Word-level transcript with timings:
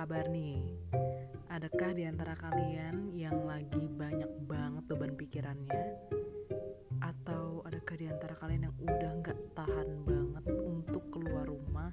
kabar 0.00 0.32
nih? 0.32 0.64
Adakah 1.52 1.92
di 1.92 2.08
antara 2.08 2.32
kalian 2.32 3.12
yang 3.12 3.44
lagi 3.44 3.84
banyak 3.84 4.32
banget 4.48 4.88
beban 4.88 5.12
pikirannya? 5.12 5.92
Atau 7.04 7.60
adakah 7.68 8.00
di 8.00 8.08
antara 8.08 8.32
kalian 8.32 8.72
yang 8.72 8.76
udah 8.80 9.12
nggak 9.20 9.36
tahan 9.52 10.00
banget 10.08 10.44
untuk 10.56 11.04
keluar 11.12 11.44
rumah? 11.44 11.92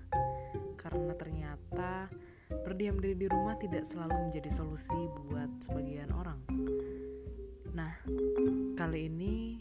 Karena 0.79 1.19
ternyata 1.19 2.07
berdiam 2.63 2.95
diri 2.95 3.19
di 3.19 3.27
rumah 3.27 3.59
tidak 3.59 3.83
selalu 3.83 4.31
menjadi 4.31 4.55
solusi 4.55 4.95
buat 5.11 5.59
sebagian 5.59 6.15
orang. 6.15 6.39
Nah, 7.75 7.91
kali 8.79 9.11
ini 9.11 9.59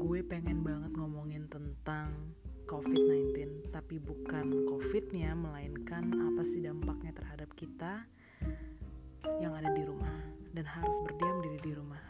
gue 0.00 0.24
pengen 0.24 0.64
banget 0.64 0.96
ngomongin 0.96 1.44
tentang 1.52 2.32
COVID-19, 2.68 3.72
tapi 3.72 3.96
bukan 3.96 4.68
COVID-nya, 4.68 5.32
melainkan 5.32 6.12
apa 6.12 6.44
sih 6.44 6.60
dampaknya 6.60 7.16
terhadap 7.16 7.48
kita 7.56 8.04
yang 9.40 9.56
ada 9.56 9.72
di 9.72 9.88
rumah 9.88 10.20
dan 10.52 10.68
harus 10.68 11.00
berdiam 11.00 11.40
diri 11.40 11.58
di 11.64 11.72
rumah. 11.72 12.04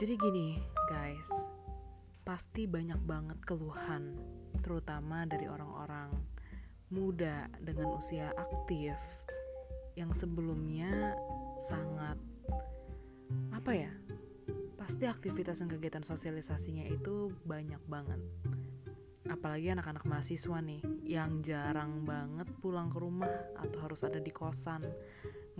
Jadi 0.00 0.14
gini, 0.16 0.48
guys, 0.88 1.52
pasti 2.24 2.64
banyak 2.64 2.98
banget 3.04 3.36
keluhan, 3.44 4.16
terutama 4.64 5.28
dari 5.28 5.44
orang-orang 5.44 6.08
muda 6.88 7.52
dengan 7.60 8.00
usia 8.00 8.32
aktif 8.32 8.96
yang 9.92 10.08
sebelumnya 10.08 11.12
sangat 11.60 12.16
apa 13.52 13.72
ya 13.76 13.92
pasti 14.88 15.04
aktivitas 15.04 15.60
dan 15.60 15.68
kegiatan 15.68 16.00
sosialisasinya 16.00 16.88
itu 16.88 17.28
banyak 17.44 17.84
banget. 17.84 18.16
Apalagi 19.28 19.76
anak-anak 19.76 20.08
mahasiswa 20.08 20.64
nih 20.64 20.80
yang 21.04 21.44
jarang 21.44 22.08
banget 22.08 22.48
pulang 22.56 22.88
ke 22.88 22.96
rumah 22.96 23.28
atau 23.60 23.84
harus 23.84 24.00
ada 24.08 24.16
di 24.16 24.32
kosan 24.32 24.80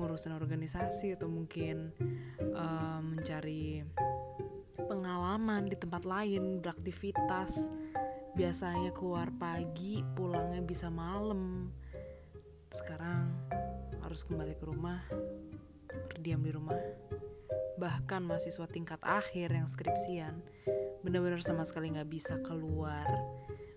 ngurusin 0.00 0.32
organisasi 0.32 1.20
atau 1.20 1.28
mungkin 1.28 1.92
uh, 2.56 3.04
mencari 3.04 3.84
pengalaman 4.88 5.68
di 5.68 5.76
tempat 5.76 6.08
lain 6.08 6.64
beraktivitas. 6.64 7.68
Biasanya 8.32 8.96
keluar 8.96 9.28
pagi 9.36 10.00
pulangnya 10.16 10.64
bisa 10.64 10.88
malam. 10.88 11.68
Sekarang 12.72 13.28
harus 14.00 14.24
kembali 14.24 14.56
ke 14.56 14.64
rumah 14.64 15.04
berdiam 16.08 16.40
di 16.40 16.48
rumah 16.48 16.80
bahkan 17.78 18.26
mahasiswa 18.26 18.66
tingkat 18.66 18.98
akhir 19.06 19.54
yang 19.54 19.70
skripsian 19.70 20.42
benar-benar 21.06 21.38
sama 21.38 21.62
sekali 21.62 21.94
nggak 21.94 22.10
bisa 22.10 22.42
keluar 22.42 23.06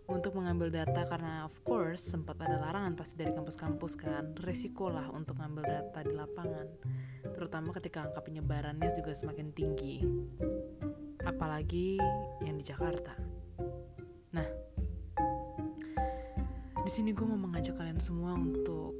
untuk 0.09 0.35
mengambil 0.35 0.73
data 0.73 1.05
karena 1.08 1.45
of 1.45 1.55
course 1.61 2.02
sempat 2.02 2.35
ada 2.41 2.58
larangan 2.59 2.97
pasti 2.97 3.21
dari 3.21 3.31
kampus-kampus 3.31 3.93
kan 3.95 4.33
resiko 4.41 4.89
lah 4.89 5.08
untuk 5.13 5.38
ngambil 5.38 5.63
data 5.63 6.02
di 6.02 6.11
lapangan 6.17 6.67
terutama 7.30 7.71
ketika 7.77 8.09
angka 8.09 8.25
penyebarannya 8.25 8.89
juga 8.91 9.13
semakin 9.13 9.53
tinggi 9.53 10.03
apalagi 11.21 12.02
yang 12.41 12.58
di 12.58 12.65
Jakarta. 12.65 13.13
Nah 14.33 14.49
di 16.81 16.91
sini 16.91 17.13
gue 17.13 17.23
mau 17.23 17.38
mengajak 17.38 17.77
kalian 17.77 18.02
semua 18.02 18.33
untuk 18.33 18.97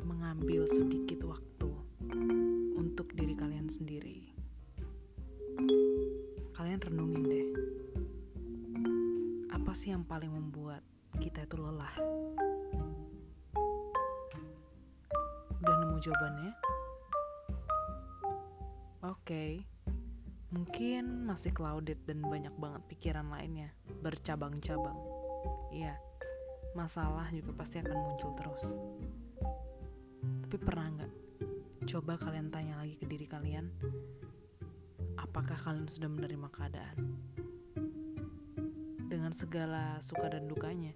mengambil 0.00 0.64
sedikit 0.64 1.28
waktu 1.28 1.70
untuk 2.74 3.12
diri 3.12 3.36
kalian 3.36 3.68
sendiri 3.68 4.17
kalian 6.78 6.94
renungin 6.94 7.22
deh. 7.26 7.48
Apa 9.50 9.74
sih 9.74 9.90
yang 9.90 10.06
paling 10.06 10.30
membuat 10.30 10.86
kita 11.18 11.42
itu 11.42 11.58
lelah? 11.58 11.90
Udah 15.58 15.74
nemu 15.82 15.98
jawabannya? 15.98 16.52
Oke. 19.02 19.10
Okay. 19.26 19.52
mungkin 20.48 21.28
masih 21.28 21.52
clouded 21.52 22.00
dan 22.08 22.24
banyak 22.24 22.54
banget 22.56 22.82
pikiran 22.86 23.26
lainnya. 23.26 23.74
Bercabang-cabang. 23.98 24.96
Iya. 25.74 25.98
Masalah 26.78 27.26
juga 27.34 27.58
pasti 27.58 27.82
akan 27.82 27.98
muncul 28.06 28.38
terus. 28.38 28.78
Tapi 30.46 30.56
pernah 30.62 30.86
nggak? 30.94 31.12
Coba 31.90 32.16
kalian 32.16 32.48
tanya 32.54 32.80
lagi 32.80 32.94
ke 32.96 33.04
diri 33.04 33.26
apakah 35.58 35.74
kalian 35.74 35.90
sudah 35.90 36.06
menerima 36.14 36.48
keadaan? 36.54 36.98
Dengan 39.10 39.34
segala 39.34 39.98
suka 39.98 40.30
dan 40.30 40.46
dukanya. 40.46 40.94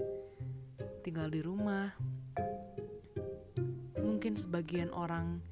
Tinggal 1.02 1.34
di 1.34 1.42
rumah. 1.42 1.90
Mungkin 3.98 4.38
sebagian 4.38 4.94
orang 4.94 5.42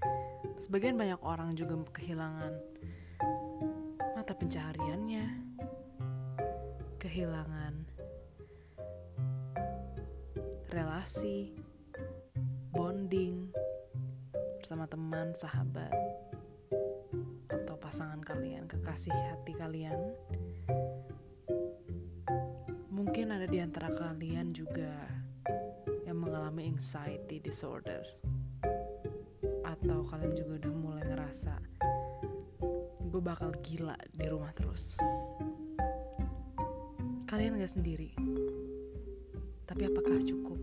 sebagian 0.63 0.95
banyak 0.95 1.19
orang 1.27 1.59
juga 1.59 1.75
kehilangan 1.91 2.55
mata 4.15 4.31
pencahariannya. 4.31 5.27
Kehilangan 7.03 7.75
relasi 10.71 11.51
bonding 12.71 13.51
bersama 14.63 14.87
teman 14.87 15.35
sahabat 15.35 15.91
pasangan 17.91 18.21
kalian, 18.23 18.60
kekasih 18.81 19.13
hati 19.13 19.53
kalian. 19.61 20.01
Mungkin 22.89 23.29
ada 23.29 23.45
di 23.45 23.61
antara 23.61 23.93
kalian 23.93 24.57
juga 24.57 25.05
yang 26.09 26.17
mengalami 26.17 26.65
anxiety 26.65 27.45
disorder. 27.45 28.01
Atau 29.69 30.09
kalian 30.09 30.33
juga 30.33 30.65
udah 30.65 30.73
mulai 30.73 31.05
ngerasa 31.05 31.61
gue 33.05 33.21
bakal 33.21 33.53
gila 33.61 34.01
di 34.17 34.25
rumah 34.33 34.57
terus. 34.57 34.97
Kalian 37.29 37.61
gak 37.61 37.77
sendiri. 37.77 38.17
Tapi 39.69 39.93
apakah 39.93 40.25
cukup 40.25 40.57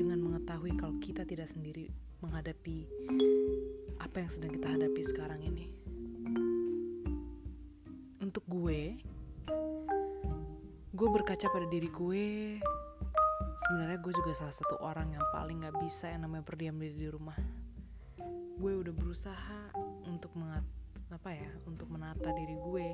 dengan 0.00 0.16
mengetahui 0.24 0.72
kalau 0.80 0.96
kita 0.96 1.28
tidak 1.28 1.52
sendiri 1.52 1.92
menghadapi 2.24 2.88
apa 4.00 4.16
yang 4.16 4.30
sedang 4.32 4.56
kita 4.56 4.80
hadapi 4.80 5.02
sekarang 5.04 5.44
ini? 5.44 5.75
Berkaca 11.26 11.50
pada 11.50 11.66
diri 11.66 11.90
gue 11.90 12.26
sebenarnya 13.58 13.98
gue 13.98 14.14
juga 14.14 14.30
salah 14.30 14.54
satu 14.54 14.78
orang 14.78 15.10
yang 15.10 15.26
paling 15.34 15.58
gak 15.58 15.74
bisa 15.82 16.06
yang 16.06 16.22
namanya 16.22 16.46
berdiam 16.46 16.78
diri 16.78 16.94
di 16.94 17.10
rumah. 17.10 17.34
Gue 18.54 18.78
udah 18.78 18.94
berusaha 18.94 19.74
untuk 20.06 20.30
mengat 20.38 20.62
apa 21.10 21.34
ya 21.34 21.50
untuk 21.66 21.90
menata 21.90 22.30
diri 22.30 22.54
gue 22.54 22.88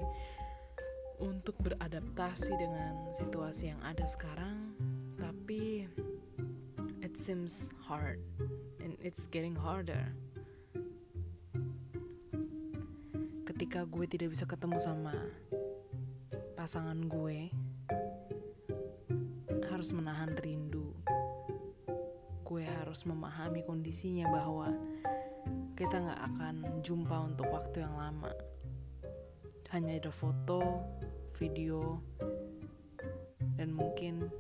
untuk 1.21 1.61
beradaptasi 1.61 2.57
dengan 2.57 3.13
situasi 3.13 3.77
yang 3.77 3.85
ada 3.85 4.09
sekarang 4.09 4.81
tapi 5.21 5.85
it 7.05 7.13
seems 7.21 7.69
hard 7.85 8.17
and 8.81 8.97
it's 9.05 9.29
getting 9.29 9.53
harder. 9.53 10.09
Ketika 13.45 13.85
gue 13.85 14.09
tidak 14.09 14.33
bisa 14.33 14.49
ketemu 14.49 14.81
sama 14.81 15.13
pasangan 16.57 16.97
gue 17.13 17.53
harus 19.83 19.99
menahan 19.99 20.31
rindu. 20.39 20.95
Gue 22.47 22.63
harus 22.63 23.03
memahami 23.03 23.67
kondisinya 23.67 24.31
bahwa 24.31 24.71
kita 25.75 25.99
nggak 25.99 26.23
akan 26.23 26.55
jumpa 26.87 27.27
untuk 27.27 27.51
waktu 27.51 27.83
yang 27.83 27.99
lama. 27.99 28.31
Hanya 29.75 29.99
ada 29.99 30.15
foto 30.15 30.87
video 31.35 31.99
dan 33.59 33.75
mungkin 33.75 34.31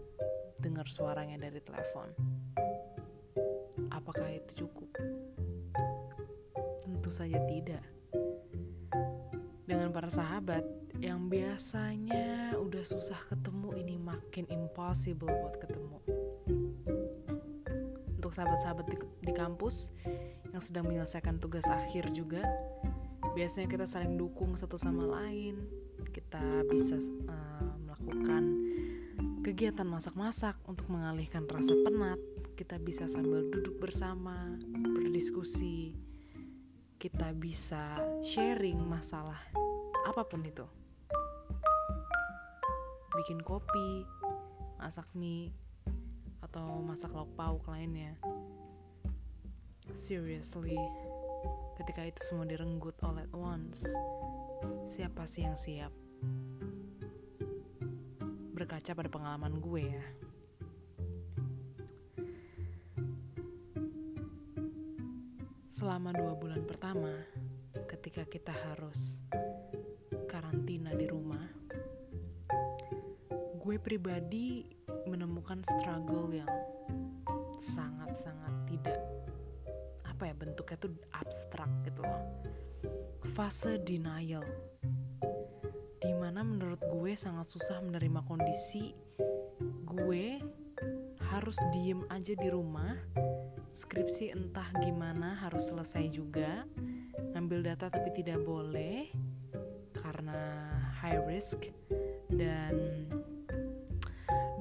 dengar 0.62 0.87
suaranya 0.87 1.43
dari 1.43 1.58
telepon. 1.58 2.14
Apakah 3.90 4.31
itu 4.31 4.62
cukup? 4.62 4.94
Tentu 6.87 7.11
saja 7.11 7.43
tidak. 7.50 7.82
Dengan 9.66 9.90
para 9.90 10.06
sahabat 10.06 10.62
yang 11.02 11.26
biasanya 11.26 12.54
udah 12.54 12.87
susah 12.87 13.19
ketemu 13.26 13.75
ini 13.75 13.99
makin 13.99 14.46
impossible 14.46 15.26
buat 15.26 15.58
ketemu. 15.58 15.99
Untuk 18.22 18.31
sahabat-sahabat 18.31 18.87
di, 18.87 18.96
di 19.26 19.32
kampus 19.34 19.90
yang 20.54 20.62
sedang 20.62 20.87
menyelesaikan 20.87 21.43
tugas 21.43 21.66
akhir 21.66 22.14
juga, 22.14 22.46
biasanya 23.34 23.66
kita 23.66 23.82
saling 23.82 24.14
dukung 24.14 24.54
satu 24.54 24.78
sama 24.78 25.02
lain. 25.02 25.58
Kita 26.14 26.62
bisa 26.70 27.02
uh, 27.26 27.75
melakukan 27.82 28.43
kegiatan 29.43 29.88
masak-masak 29.90 30.54
untuk 30.70 30.87
mengalihkan 30.87 31.50
rasa 31.50 31.75
penat. 31.82 32.22
Kita 32.54 32.78
bisa 32.78 33.10
sambil 33.10 33.50
duduk 33.50 33.82
bersama, 33.82 34.54
berdiskusi. 34.70 35.99
Kita 36.94 37.34
bisa 37.34 37.99
sharing 38.22 38.78
masalah 38.87 39.43
apa 40.06 40.22
pun 40.22 40.46
itu 40.46 40.81
bikin 43.12 43.44
kopi 43.44 44.09
masak 44.81 45.05
mie 45.12 45.53
atau 46.41 46.81
masak 46.81 47.12
lauk 47.12 47.29
pauk 47.37 47.62
lainnya. 47.69 48.17
Seriously 49.93 50.81
ketika 51.76 52.09
itu 52.09 52.20
semua 52.25 52.49
direnggut 52.49 52.97
all 53.05 53.20
at 53.20 53.29
once 53.37 53.85
siapa 54.88 55.29
sih 55.29 55.44
yang 55.44 55.59
siap? 55.59 55.93
Berkaca 58.56 58.97
pada 58.97 59.11
pengalaman 59.12 59.61
gue 59.61 59.82
ya. 59.93 60.05
Selama 65.69 66.17
dua 66.17 66.32
bulan 66.32 66.64
pertama 66.64 67.12
ketika 67.91 68.25
kita 68.25 68.56
harus 68.56 69.20
karantina 70.31 70.97
di 70.97 71.05
rumah 71.05 71.51
gue 73.62 73.79
pribadi 73.79 74.67
menemukan 75.06 75.62
struggle 75.62 76.35
yang 76.35 76.50
sangat-sangat 77.55 78.50
tidak 78.67 78.99
apa 80.03 80.26
ya 80.26 80.35
bentuknya 80.35 80.76
tuh 80.82 80.91
abstrak 81.14 81.70
gitu 81.87 82.03
loh. 82.03 82.26
Fase 83.23 83.79
denial. 83.87 84.43
Di 86.03 86.11
mana 86.11 86.43
menurut 86.43 86.82
gue 86.91 87.14
sangat 87.14 87.55
susah 87.55 87.79
menerima 87.87 88.26
kondisi 88.26 88.91
gue 89.87 90.43
harus 91.31 91.55
diem 91.70 92.03
aja 92.11 92.35
di 92.35 92.49
rumah 92.50 92.99
skripsi 93.70 94.35
entah 94.35 94.67
gimana 94.82 95.38
harus 95.38 95.70
selesai 95.70 96.11
juga 96.11 96.67
ngambil 97.32 97.73
data 97.73 97.94
tapi 97.94 98.11
tidak 98.11 98.43
boleh 98.43 99.06
karena 99.94 100.67
high 100.99 101.23
risk 101.25 101.70
dan 102.29 103.06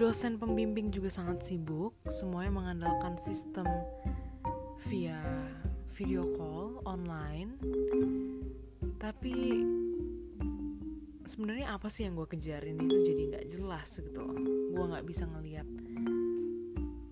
dosen 0.02 0.42
pembimbing 0.42 0.90
juga 0.90 1.14
sangat 1.14 1.46
sibuk. 1.46 1.94
Semuanya 2.10 2.58
mengandalkan 2.58 3.22
sistem 3.22 3.70
via 4.90 5.22
video 5.94 6.26
call 6.34 6.82
online. 6.90 7.62
Tapi 8.98 9.62
sebenarnya 11.22 11.78
apa 11.78 11.86
sih 11.86 12.10
yang 12.10 12.18
gue 12.18 12.26
kejarin 12.26 12.82
itu 12.82 12.96
jadi 13.06 13.22
nggak 13.30 13.46
jelas 13.46 14.02
gitu. 14.02 14.26
Gue 14.74 14.86
nggak 14.90 15.06
bisa 15.06 15.30
ngeliat 15.30 15.70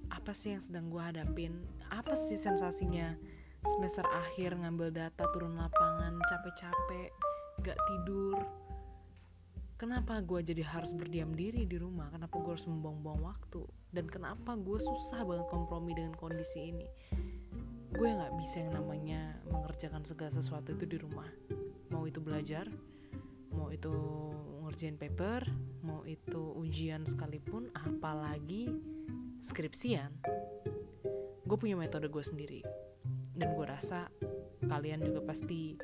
apa 0.09 0.33
sih 0.33 0.57
yang 0.57 0.63
sedang 0.65 0.89
gue 0.89 0.97
hadapin. 0.97 1.61
Apa 1.93 2.17
sih 2.17 2.41
sensasinya 2.41 3.13
semester 3.69 4.09
akhir 4.09 4.57
ngambil 4.57 4.89
data 4.89 5.29
turun 5.29 5.61
lapangan 5.61 6.17
capek-capek 6.25 7.13
gak 7.61 7.77
tidur 7.85 8.39
kenapa 9.79 10.19
gue 10.19 10.43
jadi 10.43 10.59
harus 10.67 10.91
berdiam 10.91 11.31
diri 11.31 11.63
di 11.63 11.79
rumah? 11.79 12.11
Kenapa 12.11 12.35
gue 12.43 12.51
harus 12.51 12.67
membuang-buang 12.67 13.23
waktu? 13.23 13.63
Dan 13.95 14.11
kenapa 14.11 14.59
gue 14.59 14.75
susah 14.75 15.23
banget 15.23 15.47
kompromi 15.47 15.95
dengan 15.95 16.11
kondisi 16.19 16.75
ini? 16.75 16.87
Gue 17.95 18.11
nggak 18.11 18.35
bisa 18.35 18.59
yang 18.59 18.75
namanya 18.75 19.39
mengerjakan 19.47 20.03
segala 20.03 20.35
sesuatu 20.35 20.75
itu 20.75 20.83
di 20.83 20.99
rumah. 20.99 21.31
Mau 21.95 22.03
itu 22.05 22.19
belajar 22.19 22.67
mau 23.49 23.73
itu 23.73 23.89
ngerjain 24.61 24.93
paper 24.93 25.41
mau 25.81 26.05
itu 26.05 26.53
ujian 26.53 27.07
sekalipun 27.07 27.71
apalagi 27.73 28.69
skripsian. 29.39 30.11
Gue 31.47 31.57
punya 31.57 31.79
metode 31.79 32.11
gue 32.11 32.21
sendiri. 32.21 32.61
Dan 33.33 33.55
gue 33.55 33.63
rasa 33.65 34.11
kalian 34.67 35.01
juga 35.01 35.23
pasti 35.23 35.79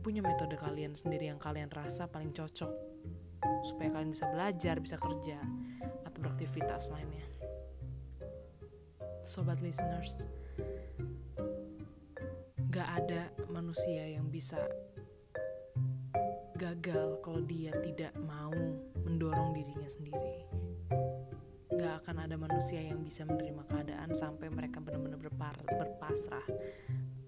punya 0.00 0.24
metode 0.24 0.56
kalian 0.56 0.96
sendiri 0.96 1.28
yang 1.28 1.38
kalian 1.38 1.68
rasa 1.68 2.08
paling 2.08 2.32
cocok 2.32 2.93
supaya 3.64 3.88
kalian 3.88 4.12
bisa 4.12 4.28
belajar 4.28 4.76
bisa 4.76 5.00
kerja 5.00 5.40
atau 6.04 6.18
beraktivitas 6.20 6.92
lainnya 6.92 7.24
sobat 9.24 9.58
listeners 9.64 10.28
gak 12.68 12.88
ada 13.00 13.32
manusia 13.48 14.04
yang 14.04 14.28
bisa 14.28 14.60
gagal 16.60 17.18
kalau 17.24 17.40
dia 17.40 17.72
tidak 17.80 18.12
mau 18.20 18.52
mendorong 19.02 19.56
dirinya 19.56 19.88
sendiri 19.88 20.44
gak 21.74 22.04
akan 22.04 22.28
ada 22.28 22.36
manusia 22.36 22.84
yang 22.84 23.00
bisa 23.00 23.24
menerima 23.24 23.64
keadaan 23.66 24.12
sampai 24.12 24.52
mereka 24.52 24.78
benar-benar 24.78 25.18
berpasrah 25.72 26.46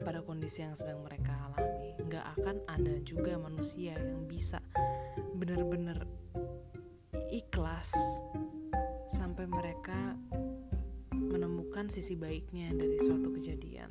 pada 0.06 0.22
kondisi 0.22 0.62
yang 0.62 0.78
sedang 0.78 1.02
mereka 1.02 1.34
alami. 1.50 1.98
Gak 2.06 2.38
akan 2.38 2.62
ada 2.70 2.94
juga 3.02 3.34
manusia 3.42 3.98
yang 3.98 4.22
bisa 4.30 4.62
benar-benar 5.34 6.06
ikhlas 7.30 7.90
sampai 9.10 9.46
mereka 9.50 10.14
menemukan 11.10 11.90
sisi 11.90 12.14
baiknya 12.14 12.74
dari 12.74 12.96
suatu 13.02 13.34
kejadian. 13.34 13.90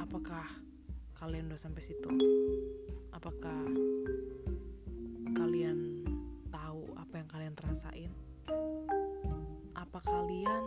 Apakah 0.00 0.46
kalian 1.16 1.48
udah 1.52 1.60
sampai 1.60 1.82
situ? 1.84 2.10
Apakah 3.12 3.64
kalian 5.36 6.04
tahu 6.52 6.84
apa 6.96 7.14
yang 7.20 7.28
kalian 7.28 7.54
rasain? 7.58 8.12
apa 9.88 10.04
kalian 10.04 10.64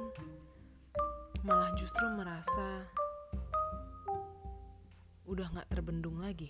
malah 1.45 1.69
justru 1.77 2.09
merasa 2.09 2.89
udah 5.29 5.45
gak 5.53 5.69
terbendung 5.69 6.17
lagi? 6.17 6.49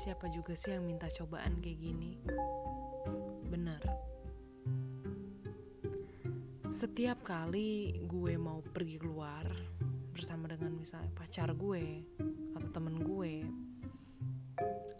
Siapa 0.00 0.32
juga 0.32 0.56
sih 0.56 0.72
yang 0.72 0.88
minta 0.88 1.08
cobaan 1.12 1.60
kayak 1.60 1.78
gini? 1.80 2.16
Benar. 3.50 3.82
Setiap 6.70 7.26
kali 7.26 8.00
gue 8.06 8.34
mau 8.38 8.62
pergi 8.62 8.96
keluar 8.96 9.44
bersama 10.14 10.46
dengan 10.48 10.78
misalnya 10.78 11.10
pacar 11.12 11.50
gue 11.52 12.06
atau 12.54 12.68
temen 12.70 13.02
gue, 13.02 13.42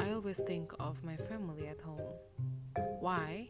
always 0.03 0.43
think 0.45 0.75
of 0.83 0.99
my 1.07 1.15
family 1.31 1.71
at 1.71 1.79
home. 1.81 2.17
Why? 2.99 3.49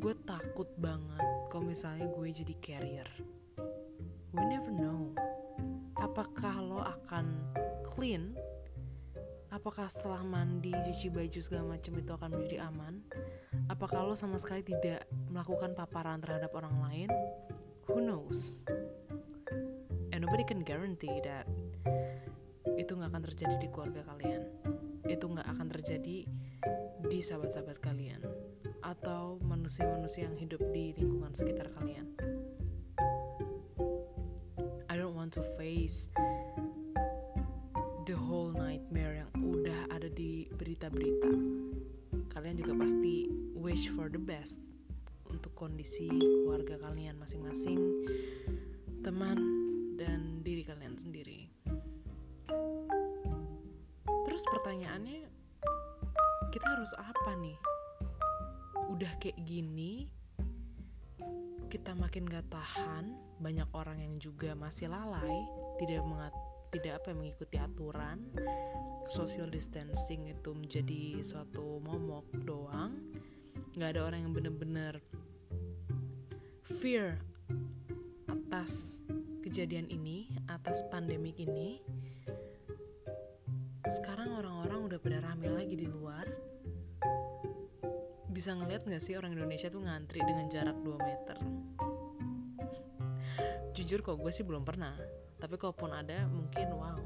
Gue 0.00 0.14
takut 0.24 0.72
banget 0.80 1.22
kalau 1.52 1.68
misalnya 1.68 2.08
gue 2.10 2.26
jadi 2.32 2.54
carrier. 2.64 3.08
We 4.34 4.42
never 4.48 4.72
know. 4.72 5.12
Apakah 6.00 6.64
lo 6.64 6.80
akan 6.80 7.26
clean? 7.84 8.34
Apakah 9.66 9.90
setelah 9.90 10.22
mandi, 10.22 10.70
cuci 10.70 11.10
baju 11.10 11.40
segala 11.42 11.74
macam 11.74 11.98
itu 11.98 12.14
akan 12.14 12.38
menjadi 12.38 12.70
aman? 12.70 13.02
Apakah 13.66 14.06
lo 14.06 14.14
sama 14.14 14.38
sekali 14.38 14.62
tidak 14.62 15.10
melakukan 15.26 15.74
paparan 15.74 16.22
terhadap 16.22 16.54
orang 16.54 16.78
lain? 16.86 17.10
Who 17.90 17.98
knows? 17.98 18.62
And 20.14 20.22
nobody 20.22 20.46
can 20.46 20.62
guarantee 20.62 21.18
that 21.26 21.50
itu 22.78 22.94
nggak 22.94 23.10
akan 23.10 23.22
terjadi 23.26 23.54
di 23.58 23.66
keluarga 23.74 24.06
kalian 24.06 24.46
itu 25.10 25.26
nggak 25.26 25.48
akan 25.50 25.66
terjadi 25.74 26.18
di 27.10 27.18
sahabat-sahabat 27.18 27.82
kalian 27.82 28.22
atau 28.86 29.42
manusia-manusia 29.42 30.30
yang 30.30 30.38
hidup 30.38 30.62
di 30.70 30.94
lingkungan 30.94 31.34
sekitar 31.34 31.74
kalian. 31.74 32.14
I 34.86 34.94
don't 34.94 35.18
want 35.18 35.34
to 35.34 35.42
face 35.58 36.06
the 38.06 38.14
whole 38.14 38.54
nightmare 38.54 39.26
yang 39.26 39.35
ada 40.06 40.22
di 40.22 40.46
berita-berita. 40.54 41.34
Kalian 42.30 42.62
juga 42.62 42.78
pasti 42.78 43.26
wish 43.58 43.90
for 43.90 44.06
the 44.06 44.22
best 44.22 44.70
untuk 45.26 45.50
kondisi 45.58 46.06
keluarga 46.06 46.78
kalian 46.78 47.18
masing-masing, 47.18 48.06
teman, 49.02 49.34
dan 49.98 50.46
diri 50.46 50.62
kalian 50.62 50.94
sendiri. 50.94 51.50
Terus 54.06 54.46
pertanyaannya, 54.46 55.26
kita 56.54 56.66
harus 56.70 56.94
apa 56.94 57.34
nih? 57.42 57.58
Udah 58.86 59.10
kayak 59.18 59.42
gini, 59.42 60.06
kita 61.66 61.98
makin 61.98 62.30
gak 62.30 62.46
tahan. 62.46 63.10
Banyak 63.42 63.74
orang 63.74 63.98
yang 63.98 64.22
juga 64.22 64.54
masih 64.54 64.86
lalai, 64.86 65.34
tidak 65.82 66.06
mengat 66.06 66.30
tidak 66.76 67.00
apa 67.00 67.16
mengikuti 67.16 67.56
aturan. 67.56 68.28
Social 69.08 69.48
distancing 69.48 70.28
itu 70.28 70.50
menjadi 70.52 71.24
suatu 71.24 71.80
momok 71.80 72.28
doang. 72.44 73.00
Gak 73.76 73.96
ada 73.96 74.00
orang 74.12 74.28
yang 74.28 74.32
bener-bener 74.36 75.00
fear 76.66 77.16
atas 78.28 79.00
kejadian 79.40 79.88
ini, 79.88 80.28
atas 80.50 80.84
pandemik 80.92 81.40
ini 81.40 81.80
sekarang 83.86 84.34
orang-orang 84.34 84.90
udah 84.90 84.98
pada 84.98 85.22
rame 85.22 85.46
lagi 85.46 85.78
di 85.78 85.86
luar 85.86 86.26
bisa 88.34 88.50
ngeliat 88.50 88.82
gak 88.82 88.98
sih 88.98 89.14
orang 89.14 89.38
Indonesia 89.38 89.70
tuh 89.70 89.78
ngantri 89.86 90.26
dengan 90.26 90.50
jarak 90.50 90.74
2 90.82 90.98
meter 91.06 91.38
jujur 93.78 94.02
kok 94.02 94.18
gue 94.18 94.32
sih 94.34 94.42
belum 94.42 94.66
pernah 94.66 94.98
tapi 95.36 95.54
kalaupun 95.60 95.92
ada 95.92 96.24
mungkin 96.28 96.66
wow. 96.72 97.00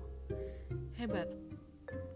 Hebat. 0.94 1.28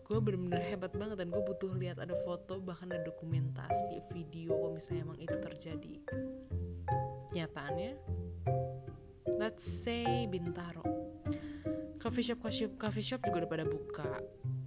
Gue 0.05 0.21
bener-bener 0.21 0.61
hebat 0.61 0.93
banget 0.95 1.17
dan 1.19 1.33
gue 1.33 1.43
butuh 1.43 1.73
lihat 1.75 1.99
ada 1.99 2.15
foto 2.23 2.61
bahkan 2.61 2.93
ada 2.93 3.03
dokumentasi 3.03 4.05
video 4.13 4.55
kalau 4.55 4.77
misalnya 4.77 5.03
emang 5.11 5.19
itu 5.19 5.37
terjadi. 5.41 5.95
Kenyataannya 7.33 7.93
let's 9.41 9.65
say 9.65 10.29
Bintaro. 10.31 10.85
Coffee 11.99 12.23
shop 12.23 12.45
coffee 12.45 12.69
shop 12.69 12.73
coffee 12.77 13.03
shop 13.03 13.21
juga 13.25 13.43
udah 13.43 13.51
pada 13.51 13.65
buka. 13.67 14.11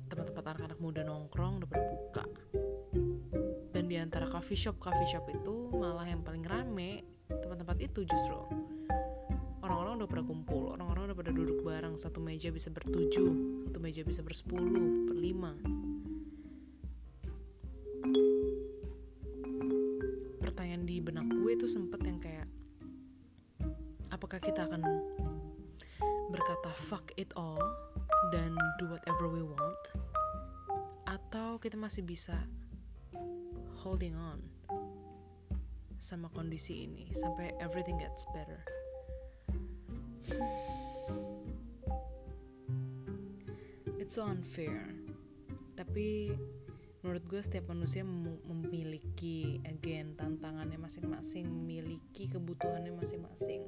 Tempat-tempat 0.09 0.43
anak-anak 0.43 0.79
muda 0.81 1.01
nongkrong 1.05 1.63
udah 1.63 1.69
pada 1.69 1.85
buka. 1.85 2.25
Dan 3.71 3.87
di 3.87 3.95
antara 4.01 4.25
coffee 4.27 4.57
shop 4.57 4.81
coffee 4.81 5.07
shop 5.07 5.29
itu 5.29 5.69
malah 5.77 6.09
yang 6.09 6.25
paling 6.25 6.43
rame 6.43 7.05
tempat-tempat 7.29 7.77
itu 7.83 8.07
justru 8.07 8.39
orang-orang 9.97 10.13
udah 10.13 10.13
pada 10.13 10.29
kumpul 10.29 10.63
orang-orang 10.77 11.03
udah 11.09 11.17
pada 11.17 11.31
duduk 11.33 11.59
bareng 11.65 11.95
satu 11.97 12.21
meja 12.21 12.53
bisa 12.53 12.69
bertujuh 12.69 13.33
satu 13.65 13.79
meja 13.81 14.05
bisa 14.05 14.21
bersepuluh 14.21 14.69
berlima. 15.09 15.57
Pertanyaan 20.37 20.85
di 20.85 21.01
benak 21.01 21.25
gue 21.25 21.51
tuh 21.57 21.65
sempet 21.65 21.97
yang 22.05 22.21
kayak 22.21 22.45
apakah 24.13 24.37
kita 24.37 24.69
akan 24.69 24.85
berkata 26.29 26.69
fuck 26.77 27.09
it 27.17 27.33
all 27.33 27.57
dan 28.29 28.53
do 28.77 28.85
whatever 28.93 29.25
we 29.25 29.41
want 29.41 29.81
atau 31.09 31.57
kita 31.57 31.73
masih 31.73 32.05
bisa 32.05 32.37
holding 33.81 34.13
on 34.13 34.45
sama 35.97 36.29
kondisi 36.37 36.85
ini 36.85 37.09
sampai 37.17 37.49
everything 37.57 37.97
gets 37.97 38.29
better 38.37 38.61
it's 44.01 44.15
so 44.15 44.23
unfair. 44.23 44.87
Tapi 45.75 46.31
menurut 47.03 47.23
gue 47.27 47.41
setiap 47.43 47.69
manusia 47.69 48.07
mem- 48.07 48.39
memiliki 48.47 49.59
again 49.67 50.15
tantangannya 50.15 50.79
masing-masing 50.79 51.47
memiliki 51.47 52.31
kebutuhannya 52.31 52.95
masing-masing. 52.95 53.67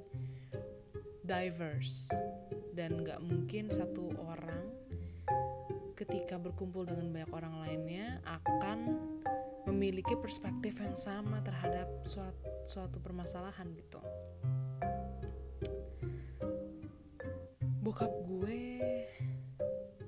Diverse. 1.28 2.10
Dan 2.72 3.04
gak 3.04 3.20
mungkin 3.20 3.68
satu 3.68 4.16
orang 4.24 4.72
ketika 6.00 6.40
berkumpul 6.40 6.88
dengan 6.88 7.12
banyak 7.12 7.32
orang 7.36 7.60
lainnya 7.60 8.24
akan 8.24 8.96
memiliki 9.68 10.16
perspektif 10.16 10.80
yang 10.80 10.96
sama 10.96 11.44
terhadap 11.44 11.92
suatu, 12.08 12.48
suatu 12.64 13.04
permasalahan 13.04 13.68
gitu 13.76 14.00
bokap 17.90 18.14
gue 18.22 18.62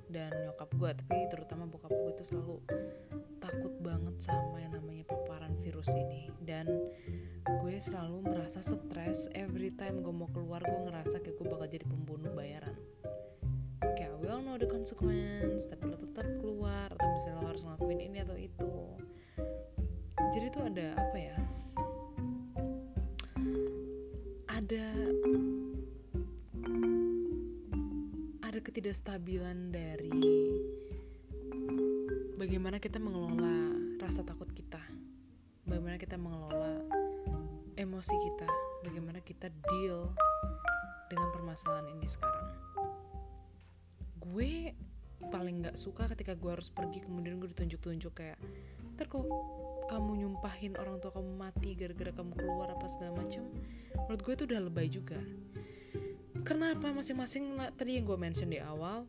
dan 0.06 0.30
nyokap 0.46 0.70
gue 0.70 0.90
tapi 1.02 1.18
terutama 1.26 1.66
bokap 1.66 1.90
gue 1.90 2.14
itu 2.14 2.22
selalu 2.30 2.62
takut 3.42 3.74
banget 3.82 4.22
sama 4.22 4.62
yang 4.62 4.70
namanya 4.78 5.02
paparan 5.02 5.58
virus 5.58 5.90
ini. 5.90 6.30
Dan 6.38 6.70
gue 7.58 7.74
selalu 7.82 8.22
merasa 8.22 8.62
stres 8.62 9.26
every 9.34 9.74
time 9.74 9.98
gue 9.98 10.14
mau 10.14 10.30
keluar 10.30 10.62
gue 10.62 10.80
ngerasa 10.86 11.26
kayak 11.26 11.34
gue 11.34 11.46
bakal 11.50 11.66
jadi 11.66 11.82
pembunuh 11.82 12.30
bayaran. 12.30 12.78
Kayak 13.98 14.14
we 14.22 14.30
all 14.30 14.38
know 14.38 14.54
the 14.54 14.70
consequence 14.70 15.66
tapi 15.66 15.90
lo 15.90 15.98
tetap 15.98 16.38
keluar 16.38 16.86
atau 16.86 17.08
misalnya 17.10 17.42
lo 17.42 17.50
harus 17.50 17.66
ngelakuin 17.66 17.98
ini 17.98 18.18
atau 18.22 18.38
itu. 18.38 18.74
Jadi 20.30 20.46
tuh 20.54 20.70
ada 20.70 20.86
apa 21.02 21.18
ya? 21.18 21.38
Ada 24.46 24.86
ketidakstabilan 28.82 29.70
dari 29.70 30.10
bagaimana 32.34 32.82
kita 32.82 32.98
mengelola 32.98 33.78
rasa 34.02 34.26
takut 34.26 34.50
kita 34.50 34.82
bagaimana 35.70 35.94
kita 36.02 36.18
mengelola 36.18 36.82
emosi 37.78 38.10
kita 38.10 38.50
bagaimana 38.82 39.22
kita 39.22 39.54
deal 39.70 40.10
dengan 41.06 41.30
permasalahan 41.30 41.94
ini 41.94 42.10
sekarang. 42.10 42.50
Gue 44.18 44.74
paling 45.30 45.62
nggak 45.62 45.78
suka 45.78 46.10
ketika 46.18 46.34
gue 46.34 46.50
harus 46.50 46.66
pergi 46.74 47.06
kemudian 47.06 47.38
gue 47.38 47.54
ditunjuk-tunjuk 47.54 48.18
kayak 48.18 48.42
ntar 48.98 49.06
kalau 49.06 49.30
kamu 49.86 50.26
nyumpahin 50.26 50.74
orang 50.74 50.98
tua 50.98 51.14
kamu 51.14 51.30
mati 51.38 51.78
gara-gara 51.78 52.10
kamu 52.10 52.34
keluar 52.34 52.74
apa 52.74 52.90
segala 52.90 53.22
macem 53.22 53.46
menurut 53.94 54.20
gue 54.26 54.32
itu 54.34 54.44
udah 54.50 54.58
lebay 54.66 54.90
juga 54.90 55.22
kenapa 56.42 56.90
masing-masing 56.90 57.56
tadi 57.78 57.98
yang 57.98 58.04
gue 58.06 58.18
mention 58.18 58.50
di 58.50 58.58
awal 58.58 59.06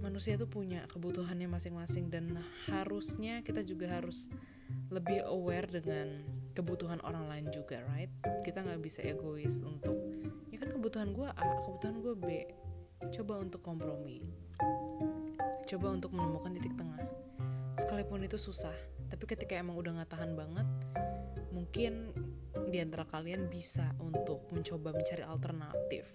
manusia 0.00 0.34
itu 0.34 0.48
punya 0.48 0.88
kebutuhannya 0.88 1.46
masing-masing 1.46 2.08
dan 2.08 2.40
harusnya 2.68 3.44
kita 3.44 3.60
juga 3.60 4.00
harus 4.00 4.32
lebih 4.88 5.20
aware 5.28 5.68
dengan 5.68 6.24
kebutuhan 6.56 6.98
orang 7.04 7.28
lain 7.28 7.46
juga 7.52 7.84
right? 7.92 8.10
Kita 8.42 8.64
nggak 8.64 8.80
bisa 8.80 9.04
egois 9.04 9.60
untuk 9.60 9.96
ya 10.48 10.58
kan 10.58 10.72
kebutuhan 10.72 11.12
gue 11.12 11.28
A 11.28 11.44
kebutuhan 11.68 11.96
gue 12.00 12.14
B. 12.16 12.28
Coba 13.12 13.40
untuk 13.40 13.64
kompromi. 13.64 14.24
Coba 15.64 15.92
untuk 15.94 16.12
menemukan 16.12 16.52
titik 16.52 16.76
tengah. 16.76 17.00
Sekalipun 17.76 18.24
itu 18.24 18.36
susah 18.36 18.74
tapi 19.10 19.26
ketika 19.26 19.58
emang 19.58 19.74
udah 19.74 20.00
nggak 20.00 20.10
tahan 20.14 20.38
banget 20.38 20.68
mungkin 21.50 22.14
di 22.70 22.78
antara 22.78 23.02
kalian 23.10 23.50
bisa 23.50 23.90
untuk 23.98 24.46
mencoba 24.54 24.94
mencari 24.94 25.26
alternatif 25.26 26.14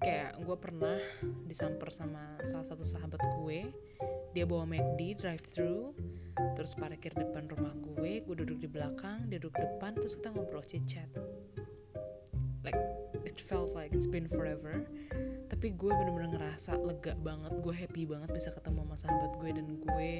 kayak 0.00 0.40
gue 0.40 0.56
pernah 0.56 0.96
disamper 1.44 1.92
sama 1.92 2.40
salah 2.40 2.64
satu 2.64 2.84
sahabat 2.84 3.20
gue. 3.40 3.68
Dia 4.32 4.48
bawa 4.48 4.64
McD 4.64 5.20
drive 5.20 5.44
thru 5.44 5.92
terus 6.56 6.72
parkir 6.72 7.12
depan 7.12 7.50
rumah 7.52 7.76
gue 7.76 8.24
gue 8.24 8.36
duduk 8.36 8.64
di 8.64 8.68
belakang 8.70 9.28
dia 9.28 9.36
duduk 9.36 9.60
depan 9.60 9.92
terus 9.92 10.16
kita 10.16 10.32
ngobrol 10.32 10.64
chit 10.64 10.80
chat 10.88 11.10
like 12.64 12.76
it 13.28 13.36
felt 13.36 13.76
like 13.76 13.92
it's 13.92 14.08
been 14.08 14.24
forever. 14.28 14.88
Tapi 15.50 15.76
gue 15.76 15.92
bener-bener 15.92 16.40
ngerasa 16.40 16.80
lega 16.80 17.12
banget 17.20 17.52
gue 17.60 17.74
happy 17.74 18.08
banget 18.08 18.32
bisa 18.32 18.48
ketemu 18.54 18.88
sama 18.88 18.96
sahabat 18.96 19.32
gue 19.36 19.50
dan 19.52 19.66
gue 19.76 20.12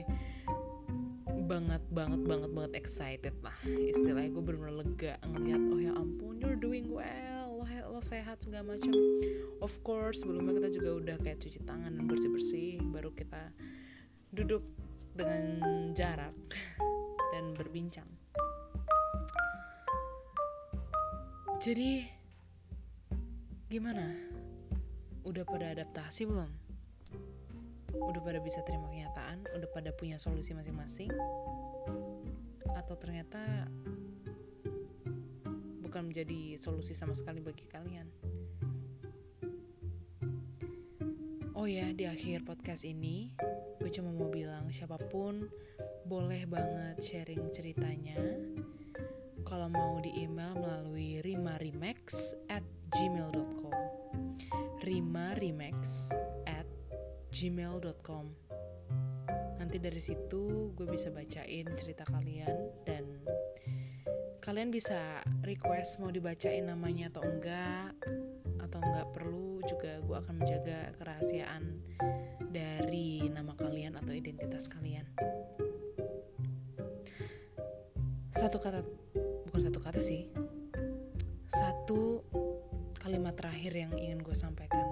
banget 1.48 1.82
banget 1.90 2.20
banget 2.28 2.50
banget 2.52 2.72
excited 2.76 3.34
lah. 3.40 3.56
Istilahnya 3.64 4.28
gue 4.36 4.42
bener-bener 4.44 4.76
lega 4.84 5.14
ngeliat 5.24 5.62
oh 5.72 5.80
ya 5.80 5.92
ampun 5.96 6.36
you're 6.42 6.58
doing 6.58 6.92
well 6.92 7.29
sehat 8.00 8.40
segala 8.40 8.76
macam. 8.76 8.92
Of 9.60 9.84
course 9.84 10.24
sebelumnya 10.24 10.56
kita 10.56 10.68
juga 10.80 10.90
udah 10.96 11.16
kayak 11.20 11.38
cuci 11.44 11.60
tangan 11.68 11.92
dan 11.92 12.04
bersih 12.08 12.32
bersih 12.32 12.80
baru 12.90 13.12
kita 13.12 13.52
duduk 14.32 14.64
dengan 15.12 15.44
jarak 15.92 16.36
dan 17.36 17.52
berbincang. 17.54 18.08
Jadi 21.60 22.08
gimana? 23.68 24.08
Udah 25.28 25.44
pada 25.44 25.76
adaptasi 25.76 26.24
belum? 26.24 26.48
Udah 28.00 28.20
pada 28.24 28.40
bisa 28.40 28.64
terima 28.64 28.88
kenyataan? 28.88 29.44
Udah 29.52 29.68
pada 29.68 29.92
punya 29.92 30.16
solusi 30.16 30.56
masing-masing? 30.56 31.12
Atau 32.72 32.96
ternyata 32.96 33.68
bukan 35.90 36.06
menjadi 36.14 36.54
solusi 36.54 36.94
sama 36.94 37.18
sekali 37.18 37.42
bagi 37.42 37.66
kalian. 37.66 38.06
Oh 41.58 41.66
ya 41.66 41.90
di 41.90 42.06
akhir 42.06 42.46
podcast 42.46 42.86
ini 42.86 43.34
gue 43.82 43.90
cuma 43.90 44.14
mau 44.14 44.30
bilang 44.30 44.70
siapa 44.70 44.94
pun 45.10 45.50
boleh 46.06 46.46
banget 46.46 47.02
sharing 47.02 47.50
ceritanya. 47.50 48.22
Kalau 49.42 49.66
mau 49.66 49.98
di 49.98 50.14
email 50.14 50.54
melalui 50.54 51.18
rimarimax 51.26 52.38
at 52.46 52.62
gmail.com 52.94 53.74
rimarimax 54.86 56.14
at 56.46 56.70
gmail.com 57.34 58.30
nanti 59.58 59.76
dari 59.82 59.98
situ 59.98 60.70
gue 60.70 60.86
bisa 60.86 61.10
bacain 61.10 61.66
cerita 61.74 62.06
kalian 62.06 62.78
dan 62.86 63.04
kalian 64.40 64.72
bisa 64.72 65.20
request 65.44 66.00
mau 66.00 66.08
dibacain 66.08 66.64
namanya 66.64 67.12
atau 67.12 67.28
enggak 67.28 67.92
atau 68.56 68.80
enggak 68.80 69.06
perlu 69.12 69.60
juga 69.68 70.00
gue 70.00 70.16
akan 70.16 70.34
menjaga 70.40 70.96
kerahasiaan 70.96 71.62
dari 72.48 73.28
nama 73.28 73.52
kalian 73.52 74.00
atau 74.00 74.16
identitas 74.16 74.72
kalian. 74.72 75.04
Satu 78.32 78.56
kata 78.56 78.80
bukan 79.44 79.60
satu 79.60 79.76
kata 79.76 80.00
sih. 80.00 80.32
Satu 81.44 82.24
kalimat 82.96 83.36
terakhir 83.36 83.76
yang 83.76 83.92
ingin 84.00 84.24
gue 84.24 84.32
sampaikan 84.32 84.88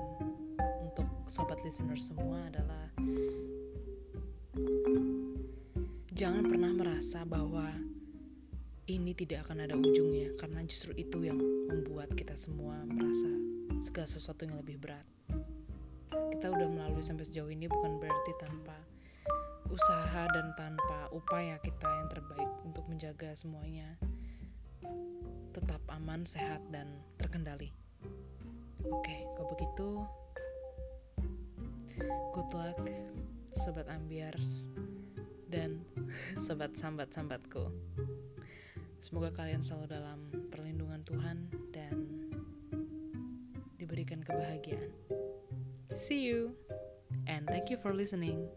untuk 0.84 1.08
sobat 1.24 1.56
listener 1.64 1.96
semua 1.96 2.52
adalah 2.52 2.92
jangan 6.12 6.44
pernah 6.44 6.72
merasa 6.76 7.24
bahwa 7.24 7.87
ini 8.88 9.12
tidak 9.12 9.44
akan 9.44 9.68
ada 9.68 9.76
ujungnya 9.76 10.32
karena 10.40 10.64
justru 10.64 10.96
itu 10.96 11.20
yang 11.20 11.36
membuat 11.68 12.08
kita 12.16 12.32
semua 12.40 12.80
merasa 12.88 13.28
segala 13.84 14.08
sesuatu 14.08 14.48
yang 14.48 14.56
lebih 14.64 14.80
berat. 14.80 15.04
Kita 16.08 16.48
udah 16.48 16.68
melalui 16.72 17.04
sampai 17.04 17.28
sejauh 17.28 17.52
ini 17.52 17.68
bukan 17.68 18.00
berarti 18.00 18.32
tanpa 18.40 18.80
usaha 19.68 20.24
dan 20.32 20.56
tanpa 20.56 21.12
upaya 21.12 21.60
kita 21.60 21.84
yang 21.84 22.08
terbaik 22.08 22.50
untuk 22.64 22.88
menjaga 22.88 23.36
semuanya 23.36 24.00
tetap 25.52 25.82
aman, 25.90 26.22
sehat, 26.22 26.62
dan 26.70 26.86
terkendali. 27.18 27.74
Oke, 28.86 29.26
kalau 29.34 29.48
begitu, 29.52 29.88
good 32.30 32.50
luck, 32.54 32.78
sobat 33.52 33.90
ambiars, 33.90 34.70
dan 35.50 35.82
sobat 36.46 36.78
sambat-sambatku. 36.78 37.74
Semoga 38.98 39.30
kalian 39.30 39.62
selalu 39.62 39.86
dalam 39.94 40.18
perlindungan 40.50 41.06
Tuhan 41.06 41.46
dan 41.70 41.96
diberikan 43.78 44.20
kebahagiaan. 44.20 44.90
See 45.94 46.26
you, 46.26 46.52
and 47.30 47.46
thank 47.46 47.70
you 47.70 47.78
for 47.78 47.94
listening. 47.94 48.50